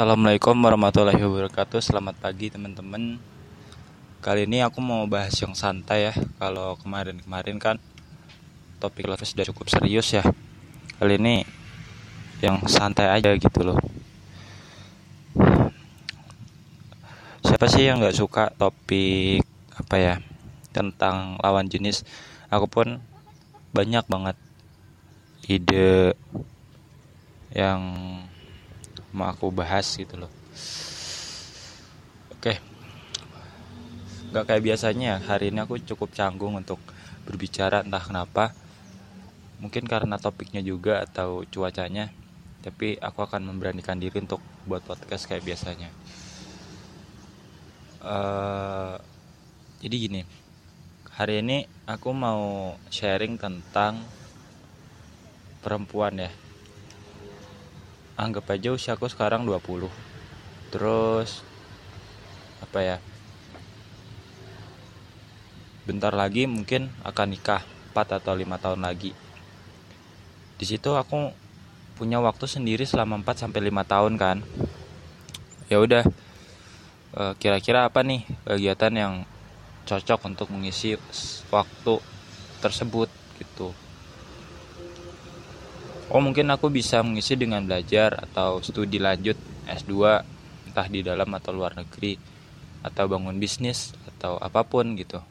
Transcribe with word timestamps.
Assalamualaikum 0.00 0.56
warahmatullahi 0.64 1.20
wabarakatuh. 1.20 1.76
Selamat 1.84 2.16
pagi 2.16 2.48
teman-teman. 2.48 3.20
Kali 4.24 4.48
ini 4.48 4.64
aku 4.64 4.80
mau 4.80 5.04
bahas 5.04 5.36
yang 5.44 5.52
santai 5.52 6.08
ya. 6.08 6.16
Kalau 6.40 6.72
kemarin-kemarin 6.80 7.60
kan 7.60 7.76
Topik 8.80 9.04
love 9.04 9.20
sudah 9.20 9.44
cukup 9.44 9.68
serius 9.68 10.08
ya. 10.16 10.24
Kali 10.96 11.20
ini 11.20 11.44
Yang 12.40 12.72
santai 12.72 13.12
aja 13.12 13.28
gitu 13.36 13.60
loh. 13.60 13.76
Siapa 17.44 17.68
sih 17.68 17.84
yang 17.84 18.00
gak 18.00 18.16
suka 18.16 18.56
topik 18.56 19.44
Apa 19.76 20.00
ya 20.00 20.14
Tentang 20.72 21.36
lawan 21.44 21.68
jenis? 21.68 22.08
Aku 22.48 22.72
pun 22.72 23.04
banyak 23.76 24.08
banget 24.08 24.40
Ide 25.44 26.16
Yang 27.52 27.84
mau 29.14 29.30
aku 29.30 29.50
bahas 29.50 29.86
gitu 29.94 30.14
loh. 30.16 30.32
Oke. 32.34 32.58
Nggak 34.30 34.44
kayak 34.46 34.62
biasanya 34.62 35.18
hari 35.26 35.50
ini 35.50 35.58
aku 35.62 35.82
cukup 35.82 36.14
canggung 36.14 36.54
untuk 36.54 36.78
berbicara 37.26 37.82
entah 37.82 38.02
kenapa. 38.02 38.54
Mungkin 39.60 39.84
karena 39.84 40.16
topiknya 40.16 40.64
juga 40.64 41.04
atau 41.04 41.44
cuacanya 41.44 42.08
tapi 42.60 43.00
aku 43.00 43.24
akan 43.24 43.48
memberanikan 43.48 43.96
diri 43.96 44.20
untuk 44.20 44.40
buat 44.68 44.84
podcast 44.84 45.24
kayak 45.28 45.44
biasanya. 45.44 45.88
Uh, 48.00 48.96
jadi 49.84 49.96
gini 50.08 50.22
hari 51.20 51.44
ini 51.44 51.68
aku 51.84 52.16
mau 52.16 52.72
sharing 52.88 53.36
tentang 53.36 54.00
perempuan 55.60 56.16
ya 56.16 56.32
anggap 58.20 58.52
aja 58.52 58.76
usia 58.76 58.92
aku 58.92 59.08
sekarang 59.08 59.48
20 59.48 59.88
terus 60.68 61.40
apa 62.60 62.78
ya 62.84 62.96
bentar 65.88 66.12
lagi 66.12 66.44
mungkin 66.44 66.92
akan 67.02 67.28
nikah 67.32 67.64
4 67.90 68.22
atau 68.22 68.30
5 68.38 68.46
tahun 68.62 68.80
lagi. 68.86 69.10
Di 70.54 70.64
situ 70.68 70.94
aku 70.94 71.34
punya 71.98 72.22
waktu 72.22 72.46
sendiri 72.46 72.86
selama 72.86 73.18
4 73.26 73.42
sampai 73.48 73.60
5 73.66 73.82
tahun 73.82 74.14
kan. 74.14 74.38
Ya 75.66 75.82
udah 75.82 76.06
eh, 77.18 77.32
kira-kira 77.42 77.90
apa 77.90 78.06
nih 78.06 78.22
kegiatan 78.46 78.94
yang 78.94 79.14
cocok 79.88 80.30
untuk 80.30 80.46
mengisi 80.54 80.94
waktu 81.50 81.98
tersebut 82.62 83.10
gitu 83.42 83.74
oh 86.10 86.18
mungkin 86.18 86.50
aku 86.50 86.74
bisa 86.74 87.06
mengisi 87.06 87.38
dengan 87.38 87.62
belajar 87.62 88.18
atau 88.18 88.58
studi 88.66 88.98
lanjut 88.98 89.38
S2 89.70 89.94
entah 90.66 90.86
di 90.90 91.06
dalam 91.06 91.30
atau 91.38 91.54
luar 91.54 91.78
negeri 91.78 92.18
atau 92.82 93.06
bangun 93.06 93.38
bisnis 93.38 93.94
atau 94.06 94.34
apa 94.42 94.66
pun 94.66 94.98
gitu. 94.98 95.22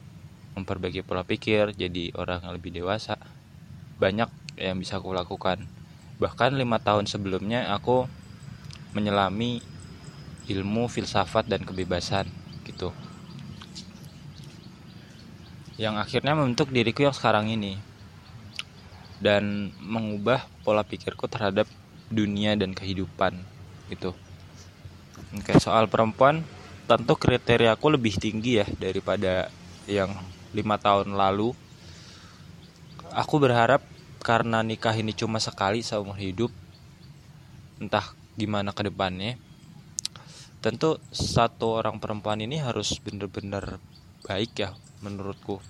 Memperbaiki 0.56 1.04
pola 1.04 1.22
pikir 1.22 1.76
jadi 1.76 2.16
orang 2.16 2.42
yang 2.42 2.52
lebih 2.56 2.72
dewasa. 2.72 3.20
Banyak 4.00 4.56
yang 4.56 4.80
bisa 4.80 4.96
aku 4.96 5.12
lakukan. 5.12 5.68
Bahkan 6.16 6.56
lima 6.56 6.80
tahun 6.80 7.04
sebelumnya 7.04 7.68
aku 7.72 8.08
menyelami 8.96 9.60
ilmu 10.48 10.88
filsafat 10.88 11.46
dan 11.46 11.62
kebebasan 11.62 12.26
gitu. 12.64 12.90
Yang 15.76 15.94
akhirnya 16.08 16.32
membentuk 16.36 16.72
diriku 16.72 17.04
yang 17.04 17.16
sekarang 17.16 17.48
ini 17.52 17.89
dan 19.20 19.70
mengubah 19.78 20.48
pola 20.64 20.80
pikirku 20.80 21.28
terhadap 21.28 21.68
dunia 22.10 22.56
dan 22.56 22.72
kehidupan 22.72 23.36
gitu. 23.92 24.16
Oke, 25.36 25.54
soal 25.60 25.86
perempuan 25.86 26.42
tentu 26.90 27.14
kriteria 27.14 27.78
aku 27.78 27.94
lebih 27.94 28.18
tinggi 28.18 28.58
ya 28.58 28.66
daripada 28.66 29.46
yang 29.86 30.10
lima 30.50 30.74
tahun 30.80 31.14
lalu. 31.14 31.54
Aku 33.14 33.38
berharap 33.38 33.84
karena 34.24 34.64
nikah 34.64 34.94
ini 34.96 35.14
cuma 35.14 35.38
sekali 35.38 35.86
seumur 35.86 36.18
hidup, 36.18 36.50
entah 37.78 38.10
gimana 38.34 38.74
ke 38.74 38.86
depannya. 38.86 39.38
Tentu 40.60 41.00
satu 41.08 41.78
orang 41.78 42.02
perempuan 42.02 42.42
ini 42.42 42.60
harus 42.60 42.98
benar-benar 43.00 43.80
baik 44.26 44.52
ya 44.60 44.70
menurutku. 45.00 45.62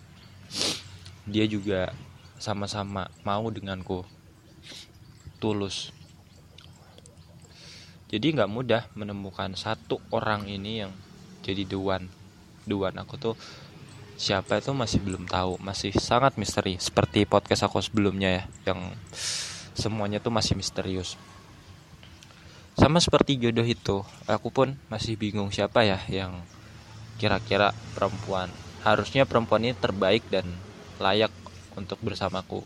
Dia 1.30 1.46
juga 1.46 1.94
sama-sama 2.40 3.12
mau 3.22 3.44
denganku 3.52 4.02
tulus. 5.38 5.92
Jadi 8.10 8.34
nggak 8.34 8.50
mudah 8.50 8.82
menemukan 8.98 9.54
satu 9.54 10.02
orang 10.10 10.48
ini 10.50 10.82
yang 10.82 10.92
jadi 11.44 11.62
duan 11.68 12.10
duan 12.68 12.92
aku 13.00 13.16
tuh 13.16 13.34
siapa 14.20 14.60
itu 14.60 14.76
masih 14.76 15.00
belum 15.00 15.24
tahu 15.24 15.56
masih 15.64 15.96
sangat 15.96 16.36
misteri 16.36 16.76
seperti 16.76 17.24
podcast 17.24 17.64
aku 17.64 17.80
sebelumnya 17.80 18.28
ya 18.28 18.44
yang 18.68 18.92
semuanya 19.72 20.20
tuh 20.20 20.34
masih 20.34 20.58
misterius. 20.58 21.16
Sama 22.76 23.00
seperti 23.00 23.36
jodoh 23.36 23.64
itu 23.64 24.04
aku 24.28 24.48
pun 24.52 24.76
masih 24.92 25.16
bingung 25.16 25.48
siapa 25.52 25.84
ya 25.84 26.00
yang 26.08 26.40
kira-kira 27.16 27.76
perempuan. 27.96 28.48
Harusnya 28.80 29.28
perempuan 29.28 29.64
ini 29.68 29.76
terbaik 29.76 30.24
dan 30.32 30.48
layak 31.00 31.32
untuk 31.76 31.98
bersamaku. 32.02 32.62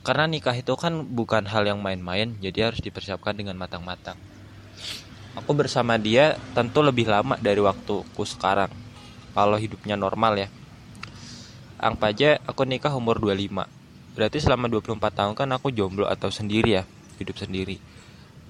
Karena 0.00 0.24
nikah 0.24 0.56
itu 0.56 0.72
kan 0.80 1.04
bukan 1.04 1.44
hal 1.44 1.68
yang 1.68 1.80
main-main, 1.84 2.32
jadi 2.40 2.72
harus 2.72 2.80
dipersiapkan 2.80 3.36
dengan 3.36 3.56
matang-matang. 3.60 4.16
Aku 5.36 5.54
bersama 5.54 5.94
dia 6.00 6.34
tentu 6.56 6.82
lebih 6.82 7.06
lama 7.06 7.38
dari 7.38 7.62
waktuku 7.62 8.24
sekarang. 8.26 8.72
Kalau 9.30 9.54
hidupnya 9.54 9.94
normal 9.94 10.40
ya. 10.40 10.48
Anggap 11.78 12.12
aja 12.12 12.30
aku 12.44 12.66
nikah 12.66 12.92
umur 12.92 13.22
25. 13.22 13.64
Berarti 14.18 14.38
selama 14.42 14.66
24 14.66 14.98
tahun 15.14 15.32
kan 15.38 15.48
aku 15.54 15.70
jomblo 15.70 16.10
atau 16.10 16.34
sendiri 16.34 16.82
ya, 16.82 16.84
hidup 17.22 17.38
sendiri. 17.38 17.78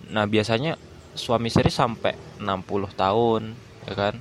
Nah, 0.08 0.24
biasanya 0.24 0.80
suami 1.12 1.52
istri 1.52 1.68
sampai 1.68 2.16
60 2.40 2.90
tahun, 2.96 3.54
ya 3.84 3.94
kan? 3.94 4.14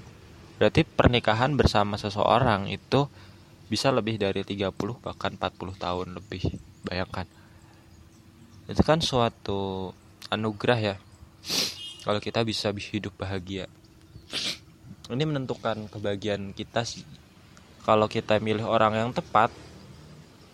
Berarti 0.59 0.83
pernikahan 0.83 1.55
bersama 1.55 1.95
seseorang 1.95 2.67
itu 2.67 3.07
bisa 3.69 3.93
lebih 3.93 4.17
dari 4.17 4.41
30 4.41 4.73
bahkan 4.99 5.37
40 5.37 5.77
tahun 5.77 6.07
lebih. 6.17 6.57
Bayangkan. 6.83 7.29
Itu 8.65 8.81
kan 8.81 8.99
suatu 8.99 9.93
anugerah 10.33 10.79
ya. 10.81 10.95
Kalau 12.01 12.17
kita 12.17 12.41
bisa 12.41 12.73
hidup 12.73 13.13
bahagia. 13.15 13.69
Ini 15.09 15.23
menentukan 15.25 15.89
kebahagiaan 15.89 16.53
kita 16.57 16.81
sih. 16.81 17.05
Kalau 17.85 18.09
kita 18.09 18.41
milih 18.41 18.65
orang 18.65 18.97
yang 18.97 19.09
tepat 19.13 19.53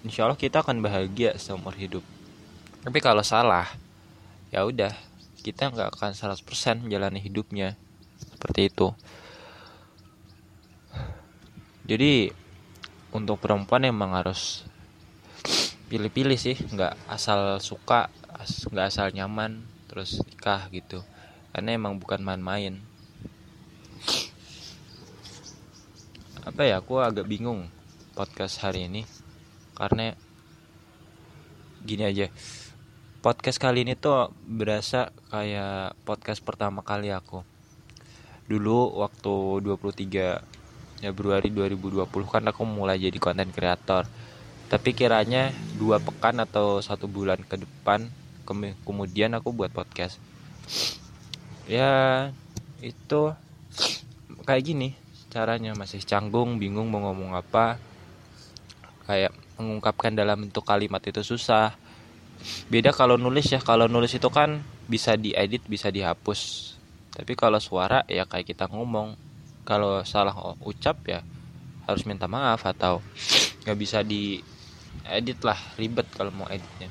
insya 0.06 0.28
Allah 0.28 0.38
kita 0.38 0.62
akan 0.62 0.84
bahagia 0.84 1.36
seumur 1.40 1.74
hidup. 1.76 2.04
Tapi 2.84 3.00
kalau 3.00 3.26
salah 3.26 3.68
ya 4.54 4.64
udah 4.64 4.94
kita 5.44 5.72
nggak 5.72 5.96
akan 5.96 6.12
100% 6.12 6.84
menjalani 6.84 7.20
hidupnya. 7.24 7.80
Seperti 8.20 8.72
itu. 8.72 8.92
Jadi 11.86 12.45
untuk 13.16 13.40
perempuan 13.40 13.88
emang 13.88 14.12
harus 14.12 14.68
pilih-pilih 15.88 16.36
sih 16.36 16.60
nggak 16.60 17.00
asal 17.08 17.64
suka 17.64 18.12
nggak 18.68 18.92
asal 18.92 19.08
nyaman 19.16 19.64
terus 19.88 20.20
nikah 20.28 20.68
gitu. 20.76 21.00
Karena 21.56 21.80
emang 21.80 21.96
bukan 21.96 22.20
main-main. 22.20 22.84
Apa 26.44 26.68
ya 26.68 26.84
aku 26.84 27.00
agak 27.00 27.24
bingung 27.24 27.72
podcast 28.12 28.60
hari 28.60 28.92
ini. 28.92 29.08
Karena 29.80 30.12
gini 31.88 32.04
aja 32.04 32.28
podcast 33.26 33.58
kali 33.58 33.82
ini 33.82 33.98
tuh 33.98 34.30
berasa 34.46 35.10
kayak 35.34 35.98
podcast 36.06 36.46
pertama 36.46 36.86
kali 36.86 37.10
aku. 37.10 37.42
Dulu 38.46 39.02
waktu 39.02 39.66
23 39.66 40.65
Februari 41.00 41.52
2020 41.52 42.08
kan 42.28 42.44
aku 42.48 42.64
mulai 42.64 42.98
jadi 42.98 43.18
konten 43.20 43.52
kreator. 43.52 44.08
Tapi 44.66 44.98
kiranya 44.98 45.54
dua 45.78 46.02
pekan 46.02 46.42
atau 46.42 46.82
satu 46.82 47.06
bulan 47.06 47.38
ke 47.46 47.62
depan 47.62 48.10
kemudian 48.86 49.34
aku 49.34 49.54
buat 49.54 49.74
podcast. 49.74 50.22
Ya 51.66 52.30
itu 52.82 53.34
kayak 54.46 54.64
gini 54.64 54.94
caranya. 55.34 55.74
Masih 55.74 56.02
canggung 56.06 56.62
bingung 56.62 56.90
mau 56.90 57.02
ngomong 57.10 57.34
apa. 57.34 57.82
Kayak 59.06 59.34
mengungkapkan 59.58 60.14
dalam 60.14 60.48
bentuk 60.48 60.66
kalimat 60.66 61.02
itu 61.06 61.22
susah. 61.26 61.74
Beda 62.70 62.94
kalau 62.94 63.18
nulis 63.18 63.50
ya. 63.50 63.62
Kalau 63.62 63.90
nulis 63.90 64.14
itu 64.14 64.30
kan 64.30 64.62
bisa 64.86 65.18
diedit 65.18 65.66
bisa 65.66 65.90
dihapus. 65.90 66.74
Tapi 67.16 67.34
kalau 67.34 67.58
suara 67.58 68.06
ya 68.06 68.30
kayak 68.30 68.54
kita 68.54 68.70
ngomong 68.70 69.18
kalau 69.66 70.06
salah 70.06 70.38
ucap 70.62 71.02
ya 71.10 71.26
harus 71.90 72.06
minta 72.06 72.30
maaf 72.30 72.64
atau 72.64 73.02
nggak 73.66 73.78
bisa 73.82 74.06
di 74.06 74.40
edit 75.10 75.42
lah 75.42 75.58
ribet 75.76 76.06
kalau 76.14 76.32
mau 76.32 76.48
editnya. 76.48 76.90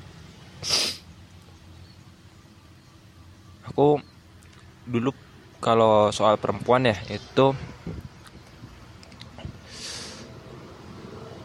Aku 3.71 3.99
dulu 4.85 5.15
kalau 5.63 6.13
soal 6.13 6.37
perempuan 6.37 6.85
ya 6.85 6.99
itu 7.09 7.55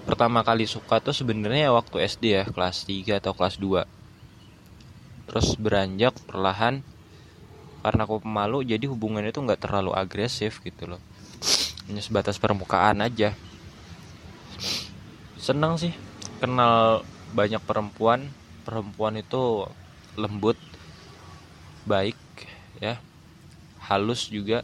pertama 0.05 0.45
kali 0.45 0.67
suka 0.67 1.01
tuh 1.01 1.15
sebenarnya 1.17 1.73
waktu 1.73 2.05
SD 2.05 2.25
ya 2.35 2.45
kelas 2.45 2.85
3 2.85 3.23
atau 3.23 3.33
kelas 3.33 3.57
2 3.57 3.87
terus 5.31 5.55
beranjak 5.57 6.19
perlahan 6.27 6.83
karena 7.81 8.01
aku 8.05 8.21
pemalu 8.21 8.67
jadi 8.67 8.85
hubungannya 8.91 9.33
itu 9.33 9.41
nggak 9.41 9.63
terlalu 9.63 9.95
agresif 9.97 10.61
gitu 10.61 10.91
loh 10.91 11.01
hanya 11.91 12.07
sebatas 12.07 12.39
permukaan 12.39 13.03
aja. 13.03 13.35
Senang 15.35 15.75
sih 15.75 15.91
kenal 16.39 17.03
banyak 17.35 17.59
perempuan. 17.67 18.31
Perempuan 18.63 19.19
itu 19.19 19.67
lembut 20.15 20.55
baik 21.83 22.15
ya. 22.79 23.03
Halus 23.83 24.31
juga. 24.31 24.63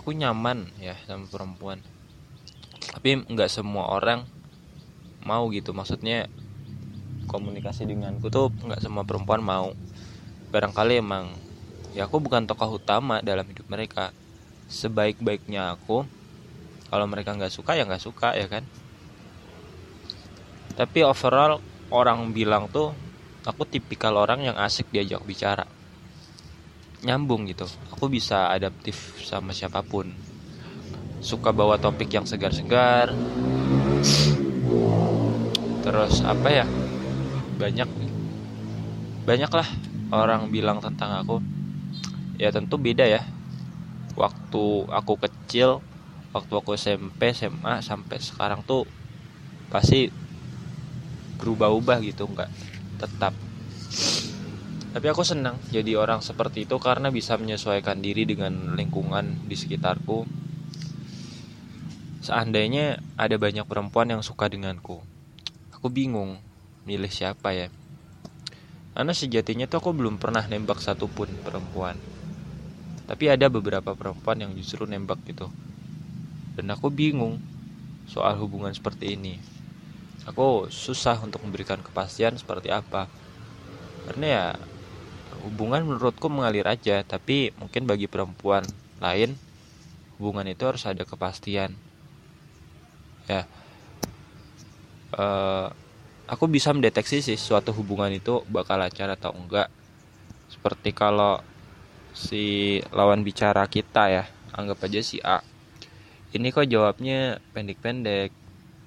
Aku 0.00 0.16
nyaman 0.16 0.72
ya 0.80 0.96
sama 1.04 1.28
perempuan. 1.28 1.84
Tapi 2.96 3.28
nggak 3.28 3.52
semua 3.52 3.92
orang 3.92 4.24
mau 5.28 5.44
gitu. 5.52 5.76
Maksudnya 5.76 6.24
komunikasi 7.28 7.84
denganku 7.84 8.32
tuh 8.32 8.48
nggak 8.64 8.80
semua 8.80 9.04
perempuan 9.04 9.44
mau. 9.44 9.76
Barangkali 10.48 11.04
emang 11.04 11.36
ya 11.92 12.08
aku 12.08 12.16
bukan 12.16 12.48
tokoh 12.48 12.80
utama 12.80 13.20
dalam 13.20 13.44
hidup 13.44 13.68
mereka 13.68 14.16
sebaik-baiknya 14.66 15.78
aku 15.78 16.02
kalau 16.86 17.06
mereka 17.10 17.34
nggak 17.34 17.50
suka 17.50 17.74
ya 17.74 17.82
nggak 17.86 18.02
suka 18.02 18.34
ya 18.38 18.46
kan? 18.46 18.62
Tapi 20.76 21.02
overall 21.02 21.58
orang 21.90 22.30
bilang 22.30 22.70
tuh 22.70 22.94
aku 23.42 23.66
tipikal 23.66 24.14
orang 24.14 24.46
yang 24.46 24.56
asik 24.58 24.90
diajak 24.94 25.22
bicara. 25.26 25.66
Nyambung 27.02 27.46
gitu. 27.50 27.66
Aku 27.94 28.06
bisa 28.06 28.50
adaptif 28.54 29.18
sama 29.22 29.50
siapa 29.50 29.82
pun. 29.82 30.14
Suka 31.18 31.50
bawa 31.50 31.80
topik 31.80 32.12
yang 32.12 32.26
segar-segar. 32.28 33.10
Terus 35.82 36.22
apa 36.22 36.48
ya? 36.50 36.66
Banyak. 37.58 37.88
Banyak 39.26 39.50
lah 39.50 39.68
orang 40.14 40.54
bilang 40.54 40.78
tentang 40.78 41.18
aku. 41.18 41.42
Ya 42.36 42.52
tentu 42.52 42.76
beda 42.76 43.08
ya 43.08 43.35
waktu 44.16 44.64
aku 44.90 45.14
kecil 45.20 45.84
waktu 46.32 46.52
aku 46.56 46.76
SMP 46.76 47.32
SMA 47.32 47.80
sampai 47.84 48.18
sekarang 48.20 48.64
tuh 48.64 48.88
pasti 49.68 50.08
berubah-ubah 51.38 52.00
gitu 52.02 52.26
nggak 52.26 52.50
tetap. 53.00 53.36
Tapi 54.96 55.06
aku 55.12 55.20
senang 55.28 55.60
jadi 55.68 56.00
orang 56.00 56.24
seperti 56.24 56.64
itu 56.64 56.80
karena 56.80 57.12
bisa 57.12 57.36
menyesuaikan 57.36 58.00
diri 58.00 58.24
dengan 58.24 58.72
lingkungan 58.72 59.44
di 59.44 59.52
sekitarku. 59.52 60.24
Seandainya 62.24 62.98
ada 63.20 63.36
banyak 63.36 63.68
perempuan 63.68 64.10
yang 64.10 64.24
suka 64.24 64.48
denganku 64.48 65.04
aku 65.86 65.94
bingung 65.94 66.42
milih 66.82 67.06
siapa 67.06 67.54
ya. 67.54 67.70
Karena 68.90 69.14
sejatinya 69.14 69.70
tuh 69.70 69.78
aku 69.78 69.94
belum 69.94 70.18
pernah 70.18 70.42
nembak 70.50 70.82
satupun 70.82 71.30
perempuan 71.46 71.94
tapi 73.06 73.30
ada 73.30 73.46
beberapa 73.46 73.94
perempuan 73.94 74.42
yang 74.42 74.52
justru 74.58 74.82
nembak 74.82 75.22
gitu. 75.30 75.46
Dan 76.58 76.66
aku 76.74 76.90
bingung 76.90 77.38
soal 78.10 78.34
hubungan 78.42 78.74
seperti 78.74 79.14
ini. 79.14 79.38
Aku 80.26 80.66
susah 80.74 81.14
untuk 81.22 81.42
memberikan 81.46 81.78
kepastian 81.78 82.34
seperti 82.34 82.74
apa. 82.74 83.06
Karena 84.10 84.26
ya 84.26 84.46
hubungan 85.46 85.86
menurutku 85.86 86.26
mengalir 86.26 86.66
aja 86.66 87.06
tapi 87.06 87.54
mungkin 87.62 87.86
bagi 87.86 88.10
perempuan 88.10 88.66
lain 88.98 89.38
hubungan 90.18 90.50
itu 90.50 90.66
harus 90.66 90.82
ada 90.82 91.06
kepastian. 91.06 91.78
Ya. 93.30 93.46
Uh, 95.14 95.70
aku 96.26 96.50
bisa 96.50 96.74
mendeteksi 96.74 97.22
sih 97.22 97.38
suatu 97.38 97.70
hubungan 97.70 98.10
itu 98.10 98.42
bakal 98.50 98.82
lancar 98.82 99.06
atau 99.14 99.30
enggak. 99.30 99.70
Seperti 100.50 100.90
kalau 100.90 101.38
si 102.16 102.80
lawan 102.96 103.20
bicara 103.20 103.68
kita 103.68 104.08
ya. 104.08 104.24
Anggap 104.56 104.88
aja 104.88 105.04
si 105.04 105.20
A. 105.20 105.44
Ini 106.32 106.48
kok 106.48 106.64
jawabnya 106.64 107.44
pendek-pendek 107.52 108.32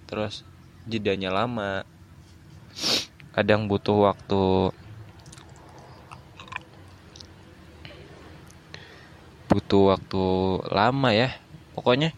terus 0.10 0.42
jedanya 0.90 1.30
lama. 1.30 1.86
Kadang 3.30 3.70
butuh 3.70 4.10
waktu. 4.10 4.74
Butuh 9.54 9.94
waktu 9.94 10.26
lama 10.74 11.10
ya. 11.14 11.38
Pokoknya 11.78 12.18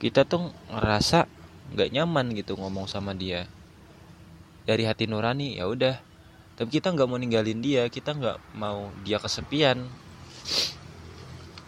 kita 0.00 0.24
tuh 0.24 0.56
ngerasa 0.72 1.28
nggak 1.76 1.92
nyaman 1.92 2.32
gitu 2.32 2.56
ngomong 2.56 2.88
sama 2.88 3.12
dia. 3.12 3.44
Dari 4.64 4.88
hati 4.88 5.04
nurani 5.04 5.60
ya 5.60 5.68
udah. 5.68 6.00
Tapi 6.56 6.80
kita 6.80 6.96
nggak 6.96 7.08
mau 7.12 7.20
ninggalin 7.20 7.60
dia 7.60 7.84
kita 7.92 8.16
nggak 8.16 8.56
mau 8.56 8.88
dia 9.04 9.20
kesepian 9.20 9.84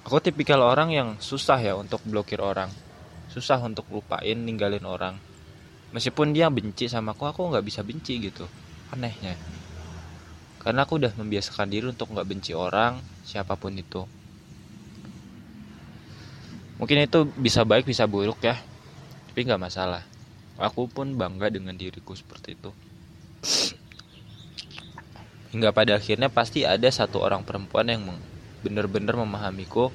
aku 0.07 0.23
tipikal 0.23 0.63
orang 0.63 0.95
yang 0.95 1.09
susah 1.19 1.59
ya 1.59 1.75
untuk 1.75 1.99
blokir 2.07 2.39
orang. 2.39 2.71
Susah 3.27 3.59
untuk 3.59 3.91
lupain 3.91 4.39
ninggalin 4.39 4.87
orang. 4.87 5.19
Meskipun 5.91 6.31
dia 6.31 6.47
benci 6.47 6.87
sama 6.87 7.19
aku 7.19 7.27
aku 7.27 7.43
nggak 7.51 7.67
bisa 7.67 7.83
benci 7.83 8.23
gitu. 8.23 8.47
Anehnya. 8.95 9.35
Karena 10.63 10.87
aku 10.87 11.03
udah 11.03 11.11
membiasakan 11.19 11.67
diri 11.67 11.91
untuk 11.91 12.15
nggak 12.15 12.23
benci 12.23 12.55
orang 12.55 13.03
siapa 13.27 13.59
pun 13.59 13.75
itu. 13.75 14.07
Mungkin 16.79 17.03
itu 17.03 17.27
bisa 17.35 17.67
baik 17.67 17.91
bisa 17.91 18.07
buruk 18.07 18.39
ya. 18.47 18.55
Tapi 19.35 19.43
nggak 19.43 19.59
masalah. 19.59 20.07
Aku 20.57 20.87
pun 20.87 21.19
bangga 21.19 21.51
dengan 21.51 21.75
diriku 21.75 22.15
seperti 22.15 22.55
itu. 22.55 22.71
Hingga 25.51 25.75
pada 25.75 25.99
akhirnya 25.99 26.31
pasti 26.31 26.63
ada 26.63 26.87
satu 26.95 27.21
orang 27.21 27.43
perempuan 27.43 27.91
yang 27.91 28.07
benar-benar 28.67 29.15
memahamiku 29.15 29.95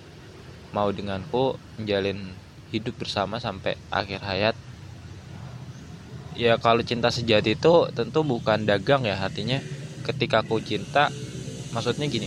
mau 0.71 0.87
denganku 0.95 1.59
menjalin 1.75 2.31
hidup 2.71 2.95
bersama 2.95 3.43
sampai 3.43 3.75
akhir 3.91 4.23
hayat. 4.23 4.55
Ya 6.39 6.55
kalau 6.55 6.79
cinta 6.79 7.11
sejati 7.11 7.59
itu 7.59 7.73
tentu 7.91 8.23
bukan 8.23 8.63
dagang 8.63 9.03
ya 9.03 9.19
artinya 9.19 9.59
ketika 10.07 10.41
aku 10.41 10.63
cinta 10.63 11.11
maksudnya 11.75 12.07
gini 12.07 12.25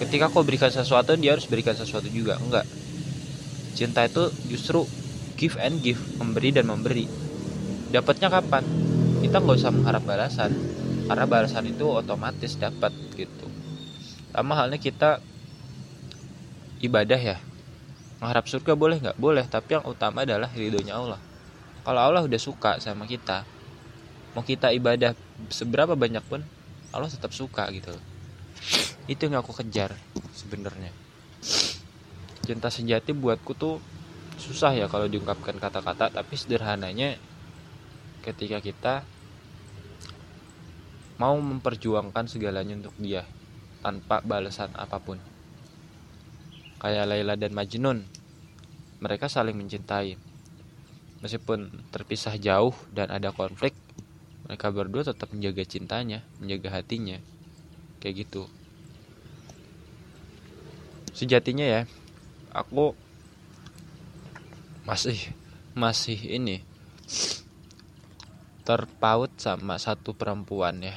ketika 0.00 0.32
aku 0.32 0.46
berikan 0.46 0.72
sesuatu 0.72 1.12
dia 1.18 1.36
harus 1.36 1.44
berikan 1.50 1.76
sesuatu 1.76 2.08
juga. 2.08 2.40
Enggak. 2.40 2.64
Cinta 3.74 4.06
itu 4.06 4.30
justru 4.48 4.86
give 5.36 5.60
and 5.60 5.82
give 5.84 6.00
memberi 6.16 6.54
dan 6.54 6.70
memberi. 6.70 7.04
Dapatnya 7.90 8.32
kapan? 8.32 8.64
Kita 9.20 9.42
nggak 9.42 9.56
usah 9.60 9.74
mengharap 9.74 10.06
balasan 10.06 10.56
karena 11.10 11.26
balasan 11.26 11.66
itu 11.68 11.84
otomatis 11.90 12.56
dapat 12.56 12.94
gitu. 13.18 13.46
Sama 14.30 14.56
halnya 14.56 14.78
kita 14.78 15.20
ibadah 16.80 17.20
ya. 17.20 17.36
Mengharap 18.20 18.48
surga 18.48 18.72
boleh 18.76 19.00
nggak? 19.00 19.16
Boleh 19.16 19.44
tapi 19.48 19.76
yang 19.78 19.84
utama 19.88 20.24
adalah 20.24 20.52
ridhonya 20.52 20.96
Allah. 20.96 21.20
Kalau 21.80 22.00
Allah 22.00 22.22
udah 22.24 22.40
suka 22.40 22.76
sama 22.80 23.08
kita 23.08 23.44
mau 24.34 24.46
kita 24.46 24.70
ibadah 24.70 25.14
seberapa 25.50 25.98
banyak 25.98 26.22
pun 26.22 26.42
Allah 26.94 27.10
tetap 27.10 27.34
suka 27.34 27.66
gitu. 27.74 27.90
Itu 29.10 29.26
yang 29.26 29.42
aku 29.42 29.54
kejar 29.62 29.94
sebenarnya. 30.34 30.94
Cinta 32.46 32.70
sejati 32.70 33.14
buatku 33.14 33.52
tuh 33.54 33.78
susah 34.40 34.72
ya 34.74 34.86
kalau 34.88 35.06
diungkapkan 35.06 35.60
kata-kata 35.60 36.08
tapi 36.08 36.34
sederhananya 36.34 37.20
ketika 38.24 38.58
kita 38.64 38.94
mau 41.20 41.36
memperjuangkan 41.36 42.24
segalanya 42.24 42.80
untuk 42.80 42.96
dia 42.96 43.28
tanpa 43.84 44.24
balasan 44.24 44.72
apa 44.72 44.96
pun 44.96 45.20
kayak 46.80 47.06
Laila 47.06 47.36
dan 47.36 47.52
Majnun. 47.52 48.08
Mereka 49.04 49.28
saling 49.28 49.54
mencintai. 49.54 50.16
Meskipun 51.20 51.68
terpisah 51.92 52.40
jauh 52.40 52.72
dan 52.90 53.12
ada 53.12 53.28
konflik, 53.30 53.76
mereka 54.48 54.72
berdua 54.72 55.04
tetap 55.04 55.28
menjaga 55.30 55.62
cintanya, 55.68 56.24
menjaga 56.40 56.80
hatinya. 56.80 57.20
Kayak 58.00 58.24
gitu. 58.24 58.48
Sejatinya 61.12 61.68
ya, 61.68 61.82
aku 62.50 62.96
masih 64.88 65.20
masih 65.76 66.16
ini 66.16 66.64
terpaut 68.66 69.30
sama 69.38 69.78
satu 69.78 70.16
perempuan 70.16 70.82
ya 70.82 70.96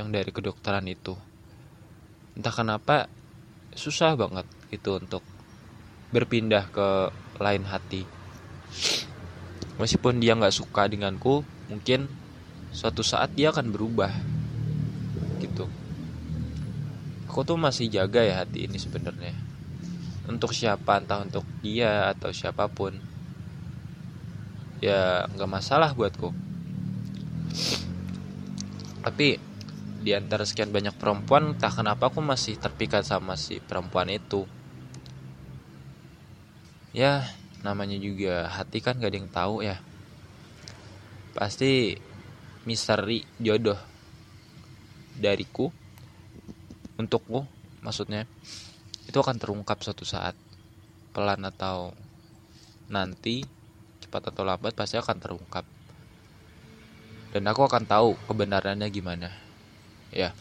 yang 0.00 0.10
dari 0.10 0.30
kedokteran 0.34 0.88
itu 0.90 1.14
entah 2.34 2.50
kenapa 2.50 3.06
susah 3.76 4.16
banget 4.16 4.48
itu 4.72 4.96
untuk 4.96 5.20
berpindah 6.10 6.72
ke 6.72 6.88
lain 7.38 7.68
hati. 7.68 8.08
Meskipun 9.76 10.18
dia 10.18 10.32
nggak 10.32 10.56
suka 10.56 10.88
denganku 10.88 11.44
mungkin 11.68 12.08
suatu 12.72 13.04
saat 13.04 13.36
dia 13.36 13.52
akan 13.52 13.68
berubah 13.68 14.12
gitu. 15.44 15.68
Aku 17.28 17.44
tuh 17.44 17.56
masih 17.56 17.88
jaga 17.92 18.24
ya 18.24 18.44
hati 18.44 18.64
ini 18.64 18.80
sebenarnya. 18.80 19.36
Untuk 20.28 20.56
siapa 20.56 21.00
entah 21.00 21.20
untuk 21.20 21.44
dia 21.60 22.12
atau 22.12 22.32
siapa 22.32 22.68
pun 22.68 22.96
ya 24.80 25.28
nggak 25.32 25.50
masalah 25.50 25.92
buatku. 25.92 26.32
Tapi 29.02 29.40
di 30.02 30.10
antara 30.12 30.42
sekian 30.42 30.74
banyak 30.74 30.98
perempuan 30.98 31.54
entah 31.54 31.70
kenapa 31.70 32.10
aku 32.10 32.18
masih 32.18 32.58
terpikat 32.58 33.06
sama 33.06 33.38
si 33.38 33.62
perempuan 33.62 34.10
itu 34.10 34.44
ya 36.92 37.24
namanya 37.64 37.96
juga 37.96 38.48
hati 38.52 38.84
kan 38.84 39.00
gak 39.00 39.10
ada 39.12 39.18
yang 39.18 39.32
tahu 39.32 39.64
ya. 39.64 39.80
Pasti 41.32 41.96
misteri 42.68 43.24
jodoh 43.40 43.78
dariku 45.16 45.72
untukku 47.00 47.44
maksudnya. 47.80 48.28
Itu 49.08 49.18
akan 49.20 49.40
terungkap 49.40 49.80
suatu 49.82 50.04
saat 50.04 50.36
pelan 51.12 51.42
atau 51.44 51.92
nanti 52.88 53.44
cepat 54.04 54.32
atau 54.32 54.44
lambat 54.44 54.76
pasti 54.76 55.00
akan 55.00 55.16
terungkap. 55.18 55.64
Dan 57.32 57.48
aku 57.48 57.64
akan 57.64 57.88
tahu 57.88 58.14
kebenarannya 58.28 58.88
gimana. 58.92 59.32
Ya 60.12 60.36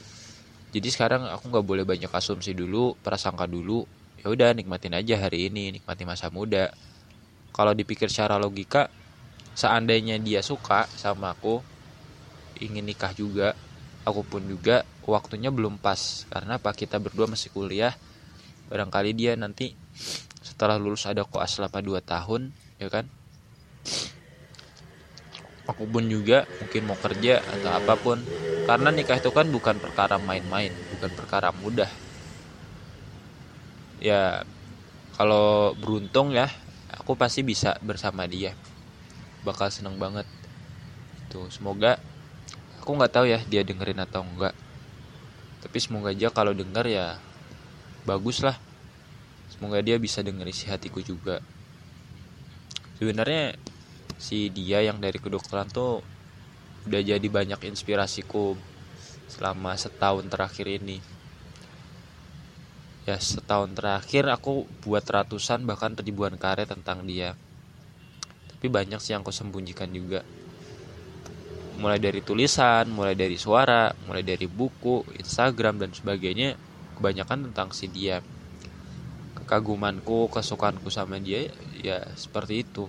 jadi 0.71 0.87
sekarang 0.87 1.27
aku 1.27 1.51
nggak 1.51 1.67
boleh 1.67 1.83
banyak 1.83 2.07
asumsi 2.07 2.55
dulu 2.55 2.95
prasangka 3.03 3.43
dulu 3.43 3.83
ya 4.21 4.29
udah 4.29 4.53
nikmatin 4.53 4.93
aja 4.93 5.17
hari 5.17 5.49
ini 5.49 5.73
nikmati 5.73 6.05
masa 6.05 6.29
muda. 6.29 6.69
Kalau 7.51 7.73
dipikir 7.73 8.07
secara 8.07 8.37
logika 8.37 8.93
seandainya 9.57 10.21
dia 10.21 10.45
suka 10.45 10.85
sama 10.93 11.33
aku 11.33 11.59
ingin 12.61 12.85
nikah 12.85 13.11
juga 13.17 13.57
aku 14.05 14.21
pun 14.21 14.45
juga 14.45 14.85
waktunya 15.09 15.49
belum 15.49 15.81
pas. 15.81 16.29
Karena 16.29 16.61
apa? 16.61 16.69
Kita 16.77 17.01
berdua 17.01 17.25
masih 17.25 17.49
kuliah. 17.49 17.97
Barangkali 18.69 19.11
dia 19.17 19.33
nanti 19.33 19.73
setelah 20.45 20.77
lulus 20.77 21.09
ada 21.09 21.25
koas 21.25 21.57
selama 21.57 21.81
2 21.81 21.99
tahun 22.05 22.53
ya 22.77 22.87
kan? 22.93 23.09
Aku 25.65 25.89
pun 25.89 26.05
juga 26.05 26.45
mungkin 26.61 26.81
mau 26.85 26.97
kerja 27.01 27.41
atau 27.41 27.71
apa 27.73 27.97
pun. 27.97 28.21
Karena 28.69 28.93
nikah 28.93 29.17
itu 29.17 29.33
kan 29.33 29.49
bukan 29.49 29.81
perkara 29.81 30.21
main-main 30.21 30.69
bukan 30.93 31.09
perkara 31.17 31.49
mudah 31.49 31.89
ya 34.01 34.41
kalau 35.15 35.77
beruntung 35.77 36.33
ya 36.33 36.49
aku 36.91 37.13
pasti 37.15 37.45
bisa 37.45 37.77
bersama 37.85 38.25
dia. 38.25 38.57
Bakal 39.47 39.69
seneng 39.71 39.95
banget. 40.01 40.25
Tuh 41.31 41.47
semoga 41.53 42.01
aku 42.81 42.97
nggak 42.97 43.13
tahu 43.13 43.25
ya 43.29 43.39
dia 43.45 43.61
dengerin 43.61 44.01
atau 44.01 44.25
enggak 44.25 44.57
tapi 45.61 45.77
semoga 45.77 46.09
aja 46.09 46.33
kalau 46.33 46.57
denger 46.57 46.85
ya 46.89 47.21
bagus 48.03 48.41
lah. 48.41 48.57
Semoga 49.53 49.77
dia 49.85 50.01
bisa 50.01 50.25
denger 50.25 50.49
isi 50.49 50.65
hatiku 50.65 51.05
juga. 51.05 51.37
Sebenarnya 52.97 53.53
si 54.17 54.49
dia 54.49 54.81
yang 54.81 54.97
dari 54.97 55.21
kedokteran 55.21 55.69
tuh 55.69 56.01
udah 56.89 57.01
jadi 57.01 57.21
banyak 57.21 57.61
inspirasiku 57.69 58.57
selama 59.29 59.77
setahun 59.77 60.25
terakhir 60.33 60.81
ini 60.81 60.97
ya 63.01 63.17
setahun 63.17 63.73
terakhir 63.73 64.29
aku 64.29 64.69
buat 64.85 65.01
ratusan 65.01 65.65
bahkan 65.65 65.97
ribuan 65.97 66.37
karya 66.37 66.69
tentang 66.69 67.01
dia. 67.09 67.33
Tapi 68.53 68.69
banyak 68.69 69.01
sih 69.01 69.17
yang 69.17 69.25
aku 69.25 69.33
sembunyikan 69.33 69.89
juga. 69.89 70.21
Mulai 71.81 71.97
dari 71.97 72.21
tulisan 72.21 72.85
mulai 72.93 73.17
dari 73.17 73.41
suara 73.41 73.89
mulai 74.05 74.21
dari 74.21 74.45
buku 74.45 75.01
Instagram 75.17 75.81
dan 75.81 75.89
sebagainya 75.97 76.53
kebanyakan 77.01 77.49
tentang 77.49 77.73
si 77.73 77.89
dia. 77.89 78.21
Kekagumanku 79.33 80.29
kesukaanku 80.29 80.93
sama 80.93 81.17
dia 81.17 81.49
ya 81.81 82.05
seperti 82.13 82.61
itu. 82.61 82.85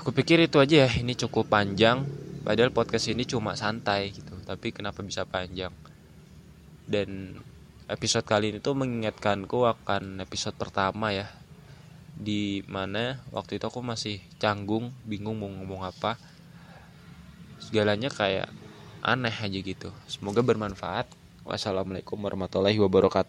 Aku 0.00 0.16
pikir 0.16 0.40
itu 0.40 0.56
aja 0.56 0.88
ya 0.88 0.90
ini 0.96 1.12
cukup 1.12 1.52
panjang. 1.52 2.08
Padahal 2.40 2.72
podcast 2.72 3.12
ini 3.12 3.28
cuma 3.28 3.52
santai 3.52 4.16
gitu 4.16 4.32
tapi 4.48 4.72
kenapa 4.72 5.04
bisa 5.04 5.28
panjang 5.28 5.68
dan 6.90 7.38
episode 7.86 8.26
kali 8.26 8.50
ini 8.50 8.58
tuh 8.58 8.74
mengingatkanku 8.74 9.62
akan 9.62 10.18
episode 10.26 10.58
pertama 10.58 11.14
ya. 11.14 11.30
Di 12.18 12.66
mana 12.66 13.22
waktu 13.30 13.62
itu 13.62 13.64
aku 13.70 13.78
masih 13.78 14.18
canggung 14.42 14.90
bingung 15.06 15.38
mau 15.38 15.46
ngomong 15.46 15.86
apa. 15.86 16.18
Segalanya 17.62 18.10
kayak 18.10 18.50
aneh 19.06 19.32
aja 19.32 19.58
gitu. 19.62 19.94
Semoga 20.10 20.42
bermanfaat. 20.42 21.06
Wassalamualaikum 21.46 22.18
warahmatullahi 22.18 22.76
wabarakatuh 22.82 23.28